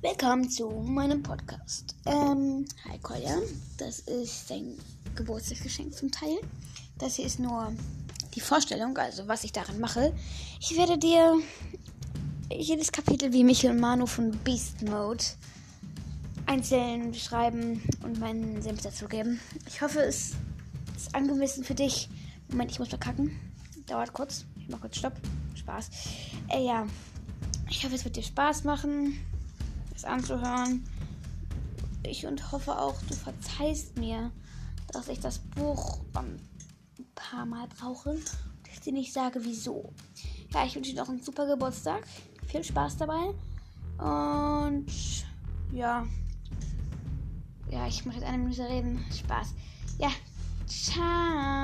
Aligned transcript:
Willkommen 0.00 0.48
zu 0.48 0.70
meinem 0.70 1.24
Podcast. 1.24 1.96
Ähm, 2.06 2.64
hi 2.88 3.00
Kolja, 3.00 3.36
das 3.78 3.98
ist 3.98 4.48
dein 4.48 4.78
Geburtstagsgeschenk 5.16 5.92
zum 5.92 6.12
Teil. 6.12 6.38
Das 6.98 7.16
hier 7.16 7.26
ist 7.26 7.40
nur 7.40 7.72
die 8.36 8.40
Vorstellung, 8.40 8.96
also 8.96 9.26
was 9.26 9.42
ich 9.42 9.50
darin 9.50 9.80
mache. 9.80 10.14
Ich 10.60 10.76
werde 10.78 10.98
dir 10.98 11.40
jedes 12.48 12.92
Kapitel 12.92 13.32
wie 13.32 13.42
Michael 13.42 13.72
und 13.72 13.80
Manu 13.80 14.06
von 14.06 14.30
Beast 14.44 14.82
Mode 14.82 15.24
einzeln 16.46 17.10
beschreiben 17.10 17.82
und 18.04 18.20
meinen 18.20 18.62
Senf 18.62 18.82
dazu 18.82 19.08
geben. 19.08 19.40
Ich 19.66 19.82
hoffe, 19.82 19.98
es 19.98 20.36
ist 20.96 21.12
angemessen 21.12 21.64
für 21.64 21.74
dich. 21.74 22.08
Moment, 22.48 22.70
ich 22.70 22.78
muss 22.78 22.92
mal 22.92 22.98
kacken. 22.98 23.36
Dauert 23.88 24.12
kurz. 24.12 24.44
Ich 24.60 24.68
mach 24.68 24.80
kurz 24.80 24.96
Stopp. 24.96 25.14
Spaß. 25.56 25.90
Äh, 26.50 26.64
ja. 26.64 26.86
Ich 27.68 27.84
hoffe, 27.84 27.96
es 27.96 28.04
wird 28.04 28.14
dir 28.14 28.22
Spaß 28.22 28.62
machen 28.62 29.18
es 29.98 30.04
anzuhören. 30.04 30.84
Ich 32.04 32.26
und 32.26 32.52
hoffe 32.52 32.78
auch, 32.78 33.00
du 33.02 33.14
verzeihst 33.14 33.98
mir, 33.98 34.30
dass 34.92 35.08
ich 35.08 35.20
das 35.20 35.38
Buch 35.38 35.98
ein 36.14 36.40
paar 37.14 37.44
Mal 37.44 37.66
brauche 37.78 38.10
und 38.10 38.22
ich 38.72 38.80
dir 38.80 38.92
nicht 38.92 39.12
sage, 39.12 39.40
wieso. 39.42 39.92
Ja, 40.54 40.64
ich 40.64 40.74
wünsche 40.74 40.92
dir 40.92 41.00
noch 41.00 41.08
einen 41.08 41.22
super 41.22 41.46
Geburtstag. 41.46 42.06
Viel 42.46 42.64
Spaß 42.64 42.96
dabei. 42.96 43.34
Und 43.98 44.86
ja. 45.72 46.06
Ja, 47.70 47.86
ich 47.86 48.04
muss 48.06 48.14
jetzt 48.14 48.24
eine 48.24 48.38
Minute 48.38 48.68
reden. 48.68 49.04
Spaß. 49.12 49.54
Ja. 49.98 50.10
Ciao. 50.66 51.57